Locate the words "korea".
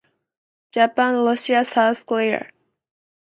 2.07-2.51